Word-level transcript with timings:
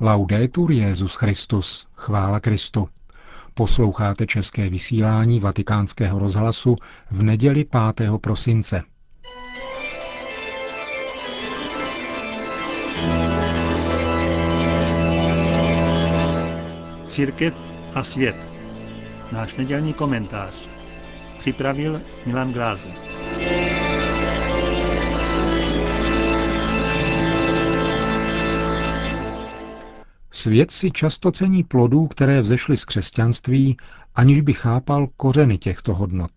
Laudetur 0.00 0.72
Jezus 0.72 1.14
Christus, 1.14 1.86
chvála 1.94 2.40
Kristu. 2.40 2.88
Posloucháte 3.54 4.26
české 4.26 4.68
vysílání 4.68 5.40
Vatikánského 5.40 6.18
rozhlasu 6.18 6.76
v 7.10 7.22
neděli 7.22 7.64
5. 7.96 8.10
prosince. 8.20 8.82
Církev 17.06 17.72
a 17.94 18.02
svět. 18.02 18.36
Náš 19.32 19.54
nedělní 19.54 19.92
komentář. 19.92 20.68
Připravil 21.38 22.00
Milan 22.26 22.52
Glázer. 22.52 23.05
Svět 30.46 30.70
si 30.70 30.90
často 30.90 31.32
cení 31.32 31.64
plodů, 31.64 32.06
které 32.06 32.40
vzešly 32.40 32.76
z 32.76 32.84
křesťanství, 32.84 33.76
aniž 34.14 34.40
by 34.40 34.52
chápal 34.52 35.08
kořeny 35.16 35.58
těchto 35.58 35.94
hodnot, 35.94 36.30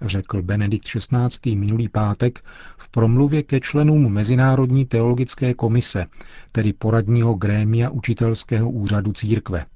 řekl 0.00 0.42
Benedikt 0.42 0.84
XVI. 0.88 1.56
minulý 1.56 1.88
pátek 1.88 2.44
v 2.76 2.88
promluvě 2.88 3.42
ke 3.42 3.60
členům 3.60 4.12
Mezinárodní 4.12 4.86
teologické 4.86 5.54
komise, 5.54 6.06
tedy 6.52 6.72
poradního 6.72 7.34
grémia 7.34 7.90
učitelského 7.90 8.70
úřadu 8.70 9.12
církve. 9.12 9.66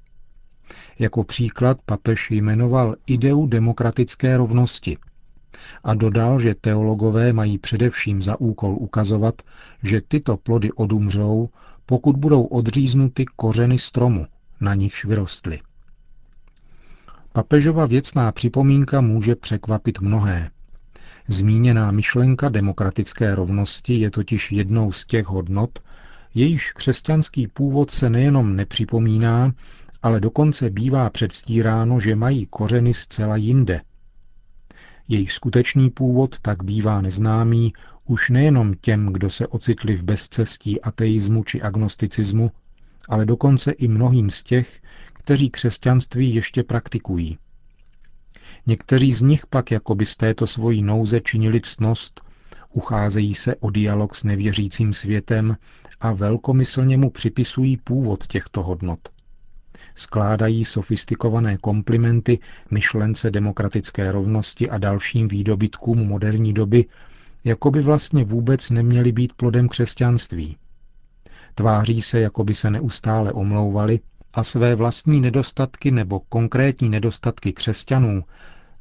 Jako 0.99 1.23
příklad 1.23 1.77
papež 1.85 2.31
jmenoval 2.31 2.95
ideu 3.07 3.45
demokratické 3.45 4.37
rovnosti 4.37 4.97
a 5.83 5.93
dodal, 5.93 6.39
že 6.39 6.55
teologové 6.55 7.33
mají 7.33 7.57
především 7.57 8.23
za 8.23 8.39
úkol 8.39 8.75
ukazovat, 8.79 9.41
že 9.83 10.01
tyto 10.07 10.37
plody 10.37 10.71
odumřou, 10.71 11.49
pokud 11.89 12.17
budou 12.17 12.43
odříznuty 12.43 13.25
kořeny 13.35 13.79
stromu, 13.79 14.25
na 14.61 14.75
nichž 14.75 15.05
vyrostly. 15.05 15.59
Papežova 17.33 17.85
věcná 17.85 18.31
připomínka 18.31 19.01
může 19.01 19.35
překvapit 19.35 20.01
mnohé. 20.01 20.49
Zmíněná 21.27 21.91
myšlenka 21.91 22.49
demokratické 22.49 23.35
rovnosti 23.35 23.93
je 23.93 24.11
totiž 24.11 24.51
jednou 24.51 24.91
z 24.91 25.05
těch 25.05 25.25
hodnot, 25.25 25.79
jejíž 26.33 26.71
křesťanský 26.71 27.47
původ 27.47 27.91
se 27.91 28.09
nejenom 28.09 28.55
nepřipomíná, 28.55 29.53
ale 30.03 30.19
dokonce 30.19 30.69
bývá 30.69 31.09
předstíráno, 31.09 31.99
že 31.99 32.15
mají 32.15 32.45
kořeny 32.45 32.93
zcela 32.93 33.35
jinde. 33.35 33.81
Jejich 35.07 35.31
skutečný 35.31 35.89
původ 35.89 36.39
tak 36.39 36.63
bývá 36.63 37.01
neznámý 37.01 37.73
už 38.07 38.29
nejenom 38.29 38.73
těm, 38.81 39.13
kdo 39.13 39.29
se 39.29 39.47
ocitli 39.47 39.95
v 39.95 40.03
bezcestí 40.03 40.81
ateismu 40.81 41.43
či 41.43 41.61
agnosticismu, 41.61 42.51
ale 43.09 43.25
dokonce 43.25 43.71
i 43.71 43.87
mnohým 43.87 44.29
z 44.29 44.43
těch, 44.43 44.81
kteří 45.13 45.49
křesťanství 45.49 46.35
ještě 46.35 46.63
praktikují. 46.63 47.37
Někteří 48.67 49.13
z 49.13 49.21
nich 49.21 49.45
pak 49.45 49.71
jakoby 49.71 50.05
z 50.05 50.15
této 50.15 50.47
svojí 50.47 50.81
nouze 50.81 51.21
činili 51.21 51.61
ctnost, 51.61 52.21
ucházejí 52.73 53.35
se 53.35 53.55
o 53.55 53.69
dialog 53.69 54.15
s 54.15 54.23
nevěřícím 54.23 54.93
světem 54.93 55.57
a 55.99 56.11
velkomyslně 56.11 56.97
mu 56.97 57.09
připisují 57.09 57.77
původ 57.77 58.27
těchto 58.27 58.63
hodnot. 58.63 58.99
Skládají 59.95 60.65
sofistikované 60.65 61.57
komplimenty 61.57 62.39
myšlence 62.71 63.31
demokratické 63.31 64.11
rovnosti 64.11 64.69
a 64.69 64.77
dalším 64.77 65.27
výdobytkům 65.27 66.07
moderní 66.07 66.53
doby 66.53 66.85
jako 67.47 67.71
by 67.71 67.81
vlastně 67.81 68.23
vůbec 68.23 68.69
neměli 68.69 69.11
být 69.11 69.33
plodem 69.33 69.69
křesťanství. 69.69 70.57
Tváří 71.55 72.01
se, 72.01 72.19
jako 72.19 72.43
by 72.43 72.53
se 72.53 72.71
neustále 72.71 73.31
omlouvali 73.31 73.99
a 74.33 74.43
své 74.43 74.75
vlastní 74.75 75.21
nedostatky 75.21 75.91
nebo 75.91 76.19
konkrétní 76.19 76.89
nedostatky 76.89 77.53
křesťanů 77.53 78.23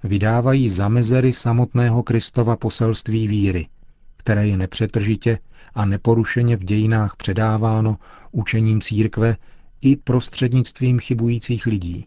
vydávají 0.05 0.71
za 0.71 0.89
mezery 0.89 1.33
samotného 1.33 2.03
Kristova 2.03 2.57
poselství 2.57 3.29
víry, 3.29 3.69
které 4.17 4.47
je 4.47 4.57
nepřetržitě 4.57 5.39
a 5.75 5.85
neporušeně 5.85 6.57
v 6.57 6.65
dějinách 6.65 7.17
předáváno 7.17 7.97
učením 8.33 8.81
církve 8.81 9.37
i 9.81 9.97
prostřednictvím 9.97 10.99
chybujících 10.99 11.67
lidí. 11.67 12.07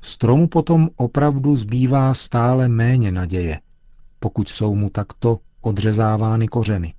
Stromu 0.00 0.46
potom 0.46 0.88
opravdu 0.96 1.56
zbývá 1.56 2.14
stále 2.14 2.68
méně 2.68 3.12
naděje, 3.12 3.60
pokud 4.20 4.48
jsou 4.48 4.74
mu 4.74 4.90
takto 4.90 5.38
odřezávány 5.60 6.48
kořeny. 6.48 6.94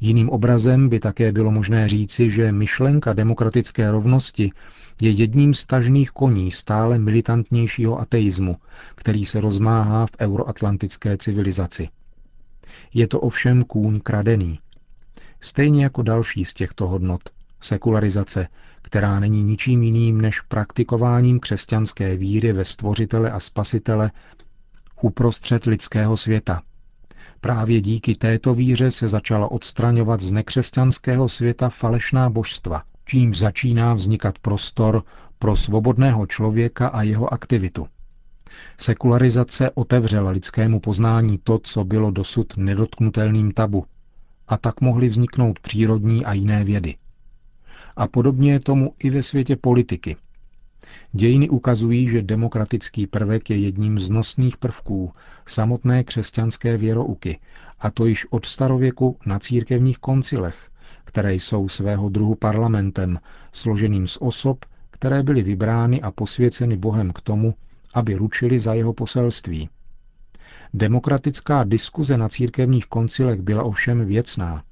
Jiným 0.00 0.30
obrazem 0.30 0.88
by 0.88 1.00
také 1.00 1.32
bylo 1.32 1.50
možné 1.50 1.88
říci, 1.88 2.30
že 2.30 2.52
myšlenka 2.52 3.12
demokratické 3.12 3.90
rovnosti 3.90 4.52
je 5.00 5.10
jedním 5.10 5.54
z 5.54 5.66
tažných 5.66 6.10
koní 6.10 6.50
stále 6.50 6.98
militantnějšího 6.98 8.00
ateismu, 8.00 8.56
který 8.94 9.26
se 9.26 9.40
rozmáhá 9.40 10.06
v 10.06 10.10
euroatlantické 10.20 11.16
civilizaci. 11.16 11.88
Je 12.94 13.06
to 13.08 13.20
ovšem 13.20 13.64
kůň 13.64 14.00
kradený. 14.00 14.58
Stejně 15.40 15.84
jako 15.84 16.02
další 16.02 16.44
z 16.44 16.54
těchto 16.54 16.86
hodnot, 16.88 17.20
sekularizace, 17.60 18.48
která 18.82 19.20
není 19.20 19.44
ničím 19.44 19.82
jiným 19.82 20.20
než 20.20 20.40
praktikováním 20.40 21.40
křesťanské 21.40 22.16
víry 22.16 22.52
ve 22.52 22.64
stvořitele 22.64 23.30
a 23.30 23.40
spasitele 23.40 24.10
uprostřed 25.04 25.64
lidského 25.64 26.16
světa. 26.16 26.62
Právě 27.40 27.80
díky 27.80 28.14
této 28.14 28.54
víře 28.54 28.90
se 28.90 29.08
začala 29.08 29.50
odstraňovat 29.50 30.20
z 30.20 30.32
nekřesťanského 30.32 31.28
světa 31.28 31.68
falešná 31.68 32.30
božstva, 32.30 32.82
čím 33.04 33.34
začíná 33.34 33.94
vznikat 33.94 34.38
prostor 34.38 35.02
pro 35.38 35.56
svobodného 35.56 36.26
člověka 36.26 36.88
a 36.88 37.02
jeho 37.02 37.32
aktivitu. 37.32 37.86
Sekularizace 38.78 39.70
otevřela 39.70 40.30
lidskému 40.30 40.80
poznání 40.80 41.38
to, 41.44 41.58
co 41.58 41.84
bylo 41.84 42.10
dosud 42.10 42.56
nedotknutelným 42.56 43.52
tabu, 43.52 43.84
a 44.48 44.56
tak 44.56 44.80
mohly 44.80 45.08
vzniknout 45.08 45.60
přírodní 45.60 46.24
a 46.24 46.32
jiné 46.32 46.64
vědy. 46.64 46.94
A 47.96 48.08
podobně 48.08 48.52
je 48.52 48.60
tomu 48.60 48.94
i 49.02 49.10
ve 49.10 49.22
světě 49.22 49.56
politiky– 49.56 50.16
Dějiny 51.12 51.48
ukazují, 51.48 52.08
že 52.08 52.22
demokratický 52.22 53.06
prvek 53.06 53.50
je 53.50 53.56
jedním 53.58 53.98
z 53.98 54.10
nosných 54.10 54.56
prvků 54.56 55.12
samotné 55.46 56.04
křesťanské 56.04 56.76
věrouky, 56.76 57.38
a 57.80 57.90
to 57.90 58.06
již 58.06 58.26
od 58.30 58.46
starověku 58.46 59.16
na 59.26 59.38
církevních 59.38 59.98
koncilech, 59.98 60.70
které 61.04 61.34
jsou 61.34 61.68
svého 61.68 62.08
druhu 62.08 62.34
parlamentem, 62.34 63.18
složeným 63.52 64.06
z 64.06 64.16
osob, 64.20 64.64
které 64.90 65.22
byly 65.22 65.42
vybrány 65.42 66.02
a 66.02 66.10
posvěceny 66.10 66.76
Bohem 66.76 67.12
k 67.12 67.20
tomu, 67.20 67.54
aby 67.94 68.14
ručili 68.14 68.58
za 68.58 68.74
jeho 68.74 68.92
poselství. 68.92 69.68
Demokratická 70.74 71.64
diskuze 71.64 72.18
na 72.18 72.28
církevních 72.28 72.86
koncilech 72.86 73.40
byla 73.40 73.62
ovšem 73.62 74.06
věcná. 74.06 74.62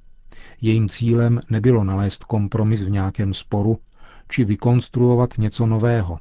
Jejím 0.60 0.88
cílem 0.88 1.40
nebylo 1.50 1.84
nalézt 1.84 2.24
kompromis 2.24 2.82
v 2.82 2.90
nějakém 2.90 3.34
sporu, 3.34 3.78
či 4.28 4.44
vykonstruovat 4.44 5.38
něco 5.38 5.66
nového. 5.66 6.18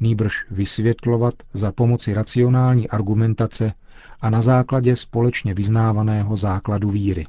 Nýbrž 0.00 0.46
vysvětlovat 0.50 1.34
za 1.54 1.72
pomoci 1.72 2.14
racionální 2.14 2.88
argumentace 2.88 3.72
a 4.20 4.30
na 4.30 4.42
základě 4.42 4.96
společně 4.96 5.54
vyznávaného 5.54 6.36
základu 6.36 6.90
víry. 6.90 7.26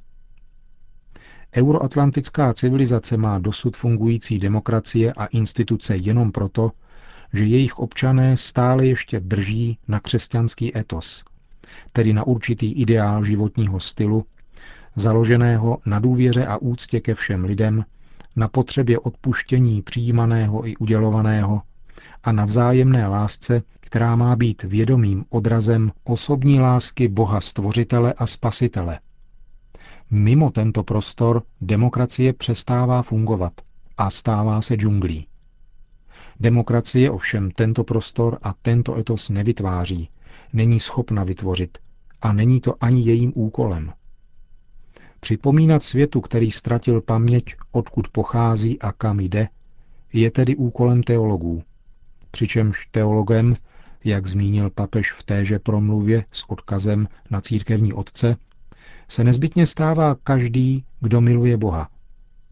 Euroatlantická 1.55 2.53
civilizace 2.53 3.17
má 3.17 3.39
dosud 3.39 3.77
fungující 3.77 4.39
demokracie 4.39 5.13
a 5.13 5.25
instituce 5.25 5.95
jenom 5.97 6.31
proto, 6.31 6.71
že 7.33 7.45
jejich 7.45 7.79
občané 7.79 8.37
stále 8.37 8.85
ještě 8.85 9.19
drží 9.19 9.77
na 9.87 9.99
křesťanský 9.99 10.77
etos, 10.77 11.23
tedy 11.93 12.13
na 12.13 12.23
určitý 12.27 12.71
ideál 12.71 13.23
životního 13.23 13.79
stylu, 13.79 14.25
založeného 14.95 15.77
na 15.85 15.99
důvěře 15.99 16.45
a 16.45 16.57
úctě 16.57 16.99
ke 16.99 17.15
všem 17.15 17.43
lidem, 17.43 17.85
na 18.35 18.47
potřebě 18.47 18.99
odpuštění 18.99 19.81
přijímaného 19.81 20.67
i 20.67 20.75
udělovaného 20.77 21.61
a 22.23 22.31
na 22.31 22.45
vzájemné 22.45 23.07
lásce, 23.07 23.61
která 23.79 24.15
má 24.15 24.35
být 24.35 24.63
vědomým 24.63 25.25
odrazem 25.29 25.91
osobní 26.03 26.59
lásky 26.59 27.07
Boha 27.07 27.41
Stvořitele 27.41 28.13
a 28.13 28.27
Spasitele. 28.27 28.99
Mimo 30.11 30.49
tento 30.51 30.83
prostor 30.83 31.43
demokracie 31.61 32.33
přestává 32.33 33.01
fungovat 33.01 33.53
a 33.97 34.09
stává 34.09 34.61
se 34.61 34.75
džunglí. 34.75 35.27
Demokracie 36.39 37.11
ovšem 37.11 37.51
tento 37.51 37.83
prostor 37.83 38.37
a 38.41 38.53
tento 38.61 38.97
etos 38.97 39.29
nevytváří, 39.29 40.09
není 40.53 40.79
schopna 40.79 41.23
vytvořit 41.23 41.77
a 42.21 42.33
není 42.33 42.61
to 42.61 42.75
ani 42.81 43.01
jejím 43.01 43.31
úkolem. 43.35 43.93
Připomínat 45.19 45.83
světu, 45.83 46.21
který 46.21 46.51
ztratil 46.51 47.01
paměť, 47.01 47.55
odkud 47.71 48.07
pochází 48.07 48.79
a 48.79 48.91
kam 48.91 49.19
jde, 49.19 49.47
je 50.13 50.31
tedy 50.31 50.55
úkolem 50.55 51.03
teologů. 51.03 51.63
Přičemž 52.31 52.87
teologem, 52.91 53.55
jak 54.03 54.27
zmínil 54.27 54.69
papež 54.69 55.11
v 55.11 55.23
téže 55.23 55.59
promluvě 55.59 56.25
s 56.31 56.49
odkazem 56.49 57.07
na 57.29 57.41
církevní 57.41 57.93
otce, 57.93 58.35
se 59.07 59.23
nezbytně 59.23 59.65
stává 59.65 60.15
každý, 60.15 60.85
kdo 60.99 61.21
miluje 61.21 61.57
Boha. 61.57 61.89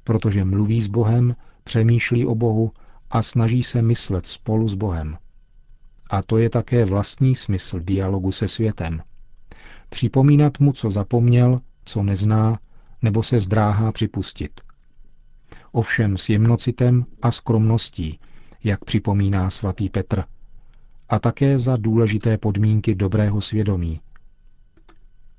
protože 0.04 0.46
mluví 0.46 0.82
s 0.82 0.88
Bohem, 0.88 1.36
přemýšlí 1.64 2.26
o 2.26 2.36
Bohu 2.36 2.72
a 3.10 3.22
snaží 3.22 3.64
se 3.64 3.82
myslet 3.82 4.26
spolu 4.26 4.68
s 4.68 4.74
Bohem. 4.74 5.18
A 6.10 6.22
to 6.22 6.38
je 6.38 6.50
také 6.50 6.86
vlastní 6.86 7.36
smysl 7.36 7.80
dialogu 7.80 8.32
se 8.32 8.48
světem. 8.48 9.02
Připomínat 9.90 10.60
mu, 10.60 10.74
co 10.74 10.92
zapomněl, 10.92 11.62
co 11.88 12.04
nezná, 12.04 12.60
nebo 13.02 13.24
se 13.24 13.40
zdráhá 13.40 13.92
připustit. 13.92 14.62
Ovšem 15.72 16.18
s 16.18 16.30
jemnocitem 16.30 17.06
a 17.22 17.32
skromností, 17.32 18.20
jak 18.64 18.86
připomíná 18.86 19.50
svatý 19.50 19.90
Petr, 19.90 20.24
a 21.10 21.20
také 21.20 21.60
za 21.60 21.78
důležité 21.78 22.38
podmínky 22.38 22.96
dobrého 22.96 23.42
svědomí. 23.42 24.02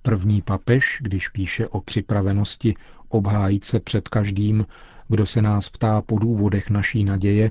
První 0.02 0.42
papež, 0.42 0.98
když 1.02 1.28
píše 1.28 1.68
o 1.68 1.80
připravenosti 1.80 2.74
obhájit 3.08 3.64
se 3.64 3.80
před 3.80 4.08
každým, 4.08 4.66
kdo 5.08 5.26
se 5.26 5.42
nás 5.42 5.68
ptá 5.68 6.02
po 6.02 6.18
důvodech 6.18 6.70
naší 6.70 7.04
naděje, 7.04 7.50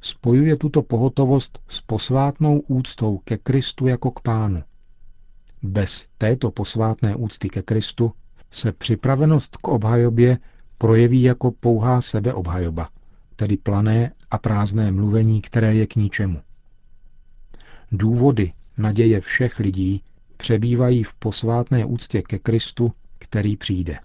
spojuje 0.00 0.56
tuto 0.56 0.82
pohotovost 0.82 1.58
s 1.68 1.80
posvátnou 1.80 2.58
úctou 2.60 3.18
ke 3.18 3.38
Kristu 3.38 3.86
jako 3.86 4.10
k 4.10 4.20
pánu. 4.20 4.62
Bez 5.66 6.06
této 6.18 6.50
posvátné 6.50 7.16
úcty 7.16 7.48
ke 7.48 7.62
Kristu 7.62 8.12
se 8.50 8.72
připravenost 8.72 9.56
k 9.56 9.68
obhajobě 9.68 10.38
projeví 10.78 11.22
jako 11.22 11.50
pouhá 11.50 12.00
sebeobhajoba, 12.00 12.88
tedy 13.36 13.56
plané 13.56 14.12
a 14.30 14.38
prázdné 14.38 14.92
mluvení, 14.92 15.40
které 15.40 15.74
je 15.74 15.86
k 15.86 15.96
ničemu. 15.96 16.40
Důvody 17.92 18.52
naděje 18.78 19.20
všech 19.20 19.58
lidí 19.58 20.02
přebývají 20.36 21.02
v 21.02 21.14
posvátné 21.14 21.84
úctě 21.84 22.22
ke 22.22 22.38
Kristu, 22.38 22.92
který 23.18 23.56
přijde. 23.56 23.98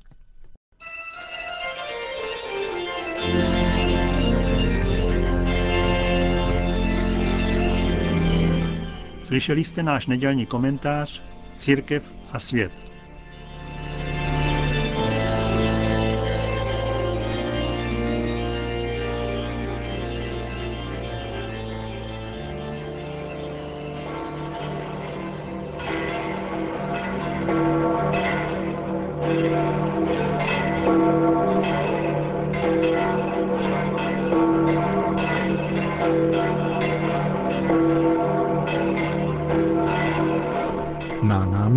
Slyšeli 9.23 9.63
jste 9.63 9.83
náš 9.83 10.07
nedělní 10.07 10.45
komentář 10.45 11.23
Církev 11.57 12.13
a 12.31 12.39
svět. 12.39 12.90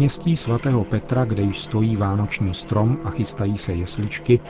Náměstí 0.05 0.37
svatého 0.37 0.85
Petra, 0.85 1.25
kde 1.25 1.43
již 1.43 1.59
stojí 1.59 1.97
vánoční 1.97 2.55
strom 2.55 2.99
a 3.05 3.11
chystají 3.11 3.59
se 3.59 3.73
jesličky, 3.73 4.41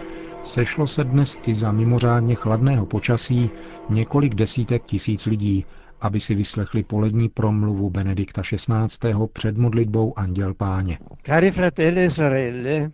sešlo 0.42 0.86
se 0.86 1.04
dnes 1.04 1.38
i 1.46 1.54
za 1.54 1.72
mimořádně 1.72 2.34
chladného 2.34 2.86
počasí 2.86 3.50
několik 3.90 4.34
desítek 4.34 4.84
tisíc 4.84 5.26
lidí, 5.26 5.64
aby 6.00 6.20
si 6.20 6.34
vyslechli 6.34 6.82
polední 6.82 7.28
promluvu 7.28 7.90
Benedikta 7.90 8.42
XVI. 8.42 9.14
před 9.32 9.58
modlitbou 9.58 10.18
Anděl 10.18 10.54
Páně. 10.54 10.98
Cari 11.22 11.50
fratelli 11.50 12.04
e 12.04 12.10
sorelle, 12.10 12.90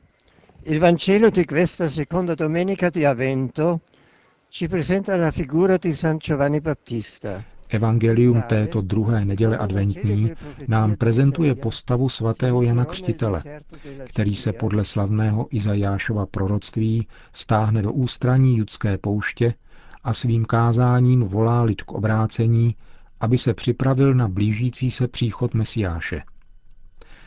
il 0.64 0.80
Vangelo 0.80 1.30
di 1.30 1.44
questa 1.44 1.88
seconda 1.88 2.34
domenica 2.34 2.90
di 2.90 3.06
Avvento 3.06 3.80
ci 4.48 4.68
presenta 4.68 5.16
la 5.16 5.30
figura 5.30 5.76
di 5.78 5.94
San 5.94 6.18
Giovanni 6.18 6.60
Battista. 6.60 7.49
Evangelium 7.70 8.42
této 8.42 8.80
druhé 8.80 9.24
neděle 9.24 9.58
adventní 9.58 10.30
nám 10.68 10.96
prezentuje 10.96 11.54
postavu 11.54 12.08
svatého 12.08 12.62
Jana 12.62 12.84
Křtitele, 12.84 13.42
který 14.04 14.36
se 14.36 14.52
podle 14.52 14.84
slavného 14.84 15.46
Izajášova 15.50 16.26
proroctví 16.26 17.06
stáhne 17.32 17.82
do 17.82 17.92
ústraní 17.92 18.56
judské 18.56 18.98
pouště 18.98 19.54
a 20.04 20.14
svým 20.14 20.44
kázáním 20.44 21.22
volá 21.24 21.62
lid 21.62 21.82
k 21.82 21.92
obrácení, 21.92 22.76
aby 23.20 23.38
se 23.38 23.54
připravil 23.54 24.14
na 24.14 24.28
blížící 24.28 24.90
se 24.90 25.08
příchod 25.08 25.54
Mesiáše. 25.54 26.22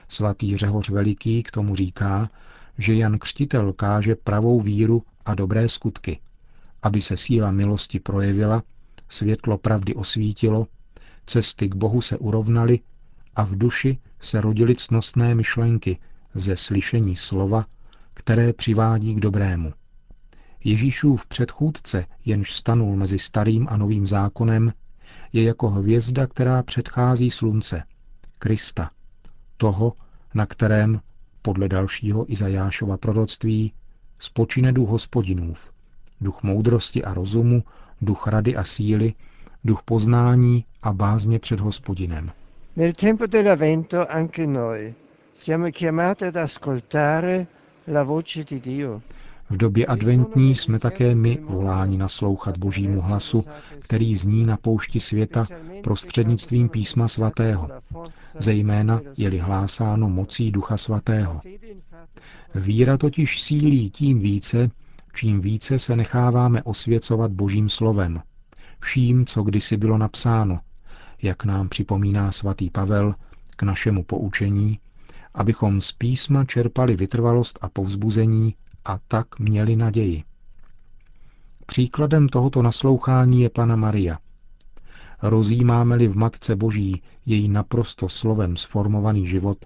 Svatý 0.07 0.57
Řehoř 0.57 0.89
Veliký 0.89 1.43
k 1.43 1.51
tomu 1.51 1.75
říká, 1.75 2.29
že 2.77 2.95
Jan 2.95 3.17
Křtitel 3.17 3.73
káže 3.73 4.15
pravou 4.15 4.61
víru 4.61 5.03
a 5.25 5.35
dobré 5.35 5.69
skutky, 5.69 6.19
aby 6.81 7.01
se 7.01 7.17
síla 7.17 7.51
milosti 7.51 7.99
projevila 7.99 8.63
světlo 9.09 9.57
pravdy 9.57 9.95
osvítilo, 9.95 10.67
cesty 11.25 11.69
k 11.69 11.75
Bohu 11.75 12.01
se 12.01 12.17
urovnaly 12.17 12.79
a 13.35 13.43
v 13.43 13.55
duši 13.57 13.97
se 14.19 14.41
rodily 14.41 14.75
cnostné 14.75 15.35
myšlenky 15.35 15.97
ze 16.35 16.55
slyšení 16.57 17.15
slova, 17.15 17.65
které 18.13 18.53
přivádí 18.53 19.15
k 19.15 19.19
dobrému. 19.19 19.73
Ježíšův 20.63 21.25
předchůdce, 21.25 22.05
jenž 22.25 22.53
stanul 22.53 22.95
mezi 22.95 23.19
starým 23.19 23.67
a 23.69 23.77
novým 23.77 24.07
zákonem, 24.07 24.73
je 25.33 25.43
jako 25.43 25.69
hvězda, 25.69 26.27
která 26.27 26.63
předchází 26.63 27.29
slunce, 27.29 27.83
Krista, 28.39 28.91
toho, 29.57 29.93
na 30.33 30.45
kterém, 30.45 31.01
podle 31.41 31.69
dalšího 31.69 32.31
Izajášova 32.31 32.97
proroctví, 32.97 33.73
spočine 34.19 34.71
duch 34.71 34.89
hospodinův, 34.89 35.71
duch 36.21 36.43
moudrosti 36.43 37.03
a 37.03 37.13
rozumu, 37.13 37.63
duch 38.05 38.27
rady 38.27 38.55
a 38.55 38.63
síly, 38.63 39.13
duch 39.63 39.81
poznání 39.85 40.65
a 40.83 40.93
bázně 40.93 41.39
před 41.39 41.59
hospodinem. 41.59 42.31
Nel 42.75 42.93
tempo 42.93 43.25
dell'Avvento 43.25 44.11
anche 44.11 44.47
noi 44.47 44.93
siamo 45.33 45.71
chiamati 45.71 46.25
ad 46.25 46.35
ascoltare 46.35 47.47
la 47.87 48.03
voce 48.03 48.43
di 48.43 48.59
Dio. 48.59 49.01
V 49.49 49.57
době 49.57 49.85
adventní 49.85 50.55
jsme 50.55 50.79
také 50.79 51.15
my 51.15 51.39
voláni 51.43 51.97
naslouchat 51.97 52.57
Božímu 52.57 53.01
hlasu, 53.01 53.45
který 53.79 54.15
zní 54.15 54.45
na 54.45 54.57
poušti 54.57 54.99
světa 54.99 55.47
prostřednictvím 55.83 56.69
písma 56.69 57.07
svatého, 57.07 57.69
zejména 58.39 59.01
je-li 59.17 59.37
hlásáno 59.37 60.09
mocí 60.09 60.51
Ducha 60.51 60.77
svatého. 60.77 61.41
Víra 62.55 62.97
totiž 62.97 63.41
sílí 63.41 63.89
tím 63.89 64.19
více, 64.19 64.69
čím 65.13 65.41
více 65.41 65.79
se 65.79 65.95
necháváme 65.95 66.63
osvěcovat 66.63 67.31
Božím 67.31 67.69
slovem, 67.69 68.21
vším, 68.79 69.25
co 69.25 69.43
kdysi 69.43 69.77
bylo 69.77 69.97
napsáno, 69.97 70.59
jak 71.21 71.45
nám 71.45 71.69
připomíná 71.69 72.31
svatý 72.31 72.69
Pavel 72.69 73.15
k 73.55 73.63
našemu 73.63 74.03
poučení, 74.03 74.79
abychom 75.33 75.81
z 75.81 75.91
písma 75.91 76.45
čerpali 76.45 76.95
vytrvalost 76.95 77.59
a 77.61 77.69
povzbuzení 77.69 78.55
a 78.85 78.99
tak 79.07 79.39
měli 79.39 79.75
naději. 79.75 80.23
Příkladem 81.65 82.29
tohoto 82.29 82.61
naslouchání 82.61 83.41
je 83.41 83.49
Pana 83.49 83.75
Maria. 83.75 84.19
Rozjímáme-li 85.21 86.07
v 86.07 86.15
Matce 86.15 86.55
Boží 86.55 87.01
její 87.25 87.49
naprosto 87.49 88.09
slovem 88.09 88.57
sformovaný 88.57 89.27
život, 89.27 89.65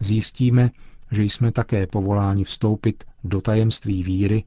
zjistíme, 0.00 0.70
že 1.10 1.22
jsme 1.22 1.52
také 1.52 1.86
povoláni 1.86 2.44
vstoupit 2.44 3.04
do 3.24 3.40
tajemství 3.40 4.02
víry, 4.02 4.44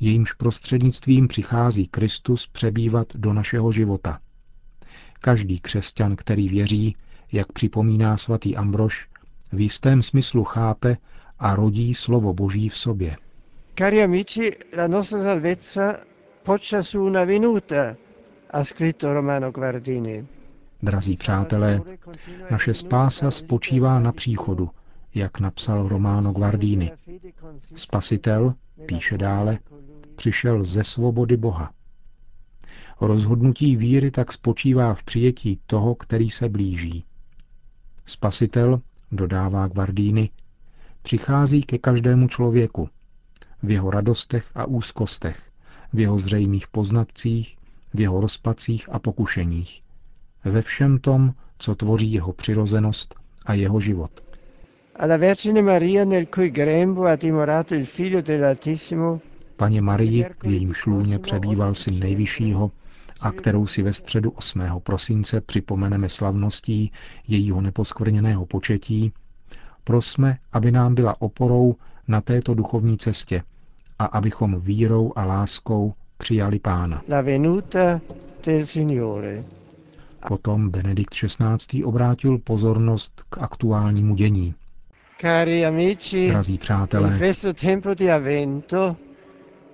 jejímž 0.00 0.32
prostřednictvím 0.32 1.28
přichází 1.28 1.86
Kristus 1.86 2.46
přebývat 2.46 3.06
do 3.14 3.32
našeho 3.32 3.72
života. 3.72 4.18
Každý 5.20 5.60
křesťan, 5.60 6.16
který 6.16 6.48
věří, 6.48 6.96
jak 7.32 7.52
připomíná 7.52 8.16
svatý 8.16 8.56
Ambrož, 8.56 9.08
v 9.52 9.60
jistém 9.60 10.02
smyslu 10.02 10.44
chápe 10.44 10.96
a 11.38 11.54
rodí 11.54 11.94
slovo 11.94 12.34
Boží 12.34 12.68
v 12.68 12.76
sobě. 12.76 13.16
Cari 13.78 14.02
amici, 14.02 14.56
la 14.76 14.86
nostra 14.86 15.22
salvezza 15.22 15.96
poggia 16.42 16.82
su 16.82 17.04
una 17.04 17.24
venuta, 17.24 17.96
ha 18.52 18.64
scritto 18.64 19.14
Romano 19.14 19.50
Guardini. 19.52 20.26
Drazí 20.82 21.16
přátelé, 21.16 21.80
naše 22.50 22.74
spása 22.74 23.30
spočívá 23.30 24.00
na 24.00 24.12
příchodu, 24.12 24.70
jak 25.14 25.40
napsal 25.40 25.88
Romano 25.88 26.32
Guardini. 26.32 26.92
Spasitel, 27.74 28.54
píše 28.86 29.18
dále, 29.18 29.58
přišel 30.16 30.64
ze 30.64 30.84
svobody 30.84 31.36
Boha. 31.36 31.72
Rozhodnutí 33.00 33.76
víry 33.76 34.10
tak 34.10 34.32
spočívá 34.32 34.94
v 34.94 35.02
přijetí 35.02 35.60
toho, 35.66 35.94
který 35.94 36.30
se 36.30 36.48
blíží. 36.48 37.04
Spasitel, 38.04 38.80
dodává 39.12 39.68
Guardini, 39.68 40.30
přichází 41.02 41.62
ke 41.62 41.78
každému 41.78 42.28
člověku, 42.28 42.88
v 43.62 43.70
jeho 43.70 43.90
radostech 43.90 44.50
a 44.54 44.64
úzkostech, 44.64 45.50
v 45.92 46.00
jeho 46.00 46.18
zřejmých 46.18 46.68
poznatcích, 46.68 47.56
v 47.94 48.00
jeho 48.00 48.20
rozpacích 48.20 48.88
a 48.92 48.98
pokušeních, 48.98 49.82
ve 50.44 50.62
všem 50.62 50.98
tom, 50.98 51.34
co 51.58 51.74
tvoří 51.74 52.12
jeho 52.12 52.32
přirozenost 52.32 53.14
a 53.46 53.54
jeho 53.54 53.80
život. 53.80 54.29
Alla 55.00 55.16
Vergine 55.16 55.62
Maria, 55.62 56.04
nel 56.04 56.28
cui 56.28 56.50
grembo 56.50 57.06
ha 57.06 57.16
dimorato 57.16 57.74
il 57.74 57.86
Figlio 57.86 58.20
dell'Altissimo, 58.20 59.20
paně 59.56 59.80
Marii, 59.80 60.24
v 60.42 60.44
jejím 60.44 60.72
šlůně 60.72 61.18
přebýval 61.18 61.74
syn 61.74 61.98
nejvyššího 61.98 62.70
a 63.20 63.32
kterou 63.32 63.66
si 63.66 63.82
ve 63.82 63.92
středu 63.92 64.30
8. 64.30 64.62
prosince 64.82 65.40
připomeneme 65.40 66.08
slavností 66.08 66.92
jejího 67.28 67.60
neposkvrněného 67.60 68.46
početí, 68.46 69.12
prosme, 69.84 70.38
aby 70.52 70.72
nám 70.72 70.94
byla 70.94 71.20
oporou 71.20 71.74
na 72.08 72.20
této 72.20 72.54
duchovní 72.54 72.98
cestě 72.98 73.42
a 73.98 74.04
abychom 74.04 74.60
vírou 74.60 75.12
a 75.16 75.24
láskou 75.24 75.94
přijali 76.18 76.58
Pána. 76.58 77.02
La 77.08 77.20
venuta 77.20 78.00
del 78.46 78.64
Signore. 78.64 79.44
Potom 80.28 80.70
Benedikt 80.70 81.14
XVI. 81.14 81.84
obrátil 81.84 82.38
pozornost 82.38 83.22
k 83.30 83.38
aktuálnímu 83.38 84.14
dění. 84.14 84.54
Cari 85.20 85.64
amici, 85.64 86.28
Drazí 86.28 86.52
in 86.52 86.58
přátelé, 86.58 87.18
questo 87.18 87.52
tempo 87.52 87.94
di 87.94 88.08
avvento, 88.08 88.96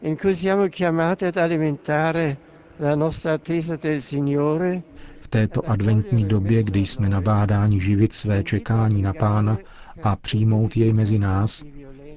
in 0.00 0.17
cui 0.17 0.35
siamo 0.35 0.69
chiamati 0.69 1.25
ad 1.25 1.37
alimentare 1.37 2.37
la 2.79 2.97
nostra 2.97 3.33
attesa 3.35 3.76
del 3.76 4.03
Signore, 4.03 4.83
v 5.21 5.29
této 5.29 5.71
adventní 5.71 6.25
době, 6.25 6.62
kdy 6.62 6.87
jsme 6.87 7.09
nabádáni 7.09 7.81
živit 7.81 8.12
své 8.12 8.45
čekání 8.45 9.03
na 9.03 9.12
Pána 9.12 9.59
a 10.03 10.17
přijmout 10.17 10.76
jej 10.76 10.93
mezi 10.93 11.19
nás, 11.19 11.65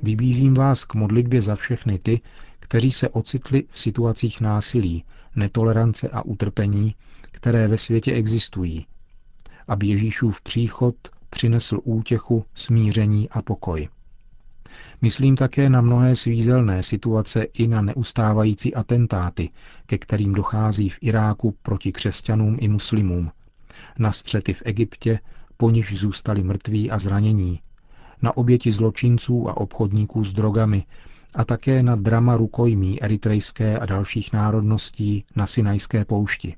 vybízím 0.03 0.53
vás 0.53 0.85
k 0.85 0.95
modlitbě 0.95 1.41
za 1.41 1.55
všechny 1.55 1.99
ty, 1.99 2.21
kteří 2.59 2.91
se 2.91 3.09
ocitli 3.09 3.63
v 3.69 3.79
situacích 3.79 4.41
násilí, 4.41 5.03
netolerance 5.35 6.09
a 6.09 6.25
utrpení, 6.25 6.95
které 7.21 7.67
ve 7.67 7.77
světě 7.77 8.13
existují, 8.13 8.85
aby 9.67 9.87
Ježíšův 9.87 10.41
příchod 10.41 10.95
přinesl 11.29 11.79
útěchu, 11.83 12.45
smíření 12.53 13.29
a 13.29 13.41
pokoj. 13.41 13.89
Myslím 15.01 15.35
také 15.35 15.69
na 15.69 15.81
mnohé 15.81 16.15
svízelné 16.15 16.83
situace 16.83 17.43
i 17.43 17.67
na 17.67 17.81
neustávající 17.81 18.75
atentáty, 18.75 19.49
ke 19.85 19.97
kterým 19.97 20.33
dochází 20.33 20.89
v 20.89 20.97
Iráku 21.01 21.55
proti 21.61 21.91
křesťanům 21.91 22.57
i 22.59 22.67
muslimům, 22.67 23.31
na 23.99 24.11
střety 24.11 24.53
v 24.53 24.61
Egyptě, 24.65 25.19
po 25.57 25.69
nichž 25.69 25.93
zůstali 25.93 26.43
mrtví 26.43 26.91
a 26.91 26.99
zranění, 26.99 27.61
na 28.21 28.37
oběti 28.37 28.71
zločinců 28.71 29.49
a 29.49 29.57
obchodníků 29.57 30.23
s 30.23 30.33
drogami 30.33 30.85
a 31.35 31.45
také 31.45 31.83
na 31.83 31.95
drama 31.95 32.35
rukojmí 32.35 33.03
eritrejské 33.03 33.79
a 33.79 33.85
dalších 33.85 34.33
národností 34.33 35.25
na 35.35 35.45
Sinajské 35.45 36.05
poušti. 36.05 36.55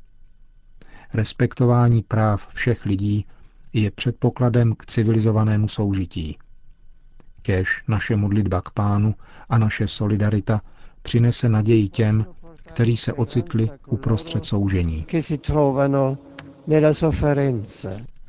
Respektování 1.13 2.01
práv 2.03 2.47
všech 2.53 2.85
lidí 2.85 3.25
je 3.73 3.91
předpokladem 3.91 4.75
k 4.75 4.85
civilizovanému 4.85 5.67
soužití. 5.67 6.37
Kéž 7.41 7.83
naše 7.87 8.15
modlitba 8.15 8.61
k 8.61 8.69
pánu 8.69 9.15
a 9.49 9.57
naše 9.57 9.87
solidarita 9.87 10.61
přinese 11.01 11.49
naději 11.49 11.89
těm, 11.89 12.25
kteří 12.63 12.97
se 12.97 13.13
ocitli 13.13 13.69
uprostřed 13.87 14.45
soužení, 14.45 15.05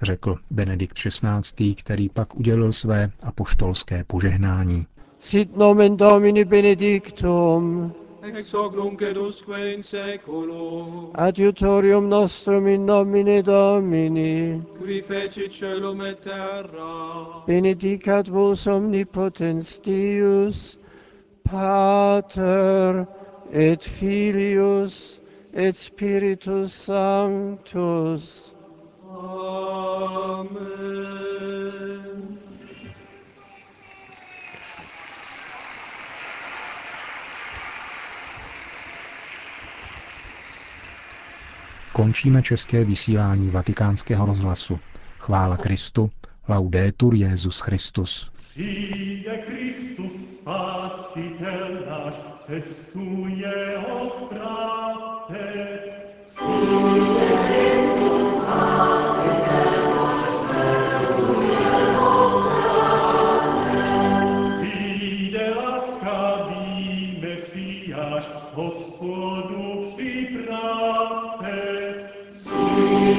řekl 0.02 0.38
Benedikt 0.50 0.98
XVI., 0.98 1.74
který 1.74 2.08
pak 2.08 2.34
udělil 2.34 2.72
své 2.72 3.10
apoštolské 3.22 4.04
požehnání. 4.04 4.86
Sit 5.18 5.56
nomen 5.56 5.96
Domini 5.96 6.44
benedictum, 6.44 7.92
ex 8.22 8.52
hoc 8.52 8.74
nunc 8.74 9.02
et 9.02 9.16
usque 9.16 9.48
in 9.74 9.82
seculum, 9.82 11.12
adiutorium 11.14 12.08
nostrum 12.08 12.66
in 12.68 12.86
nomine 12.86 13.42
Domini, 13.42 14.62
qui 14.78 15.00
fecit 15.02 15.50
celum 15.50 16.00
et 16.02 16.22
terra, 16.22 17.42
benedicat 17.46 18.28
vos 18.28 18.66
omnipotens 18.66 19.80
Deus, 19.80 20.78
Pater 21.42 23.06
et 23.50 23.82
Filius 23.82 25.20
et 25.52 25.74
Spiritus 25.74 26.72
Sanctus. 26.72 28.54
Amen. 29.10 30.52
Končíme 41.92 42.42
české 42.42 42.84
vysílání 42.84 43.50
vatikánského 43.50 44.26
rozhlasu. 44.26 44.78
Chvála 45.18 45.56
Kristu, 45.56 46.10
laudetur 46.48 47.14
Jezus 47.14 47.60
Christus. 47.60 48.30
Přijde 48.50 49.38
Kristus, 49.38 50.40
spasitel 50.40 51.84
náš, 51.90 52.14
cestu 52.38 53.26
jeho 53.28 54.10
spravte. 54.10 55.78
Přijde 64.60 65.54
laskavý 65.54 67.18
Mesiáš, 67.22 68.28
Hospodu 68.52 69.52
připravte. 69.52 69.61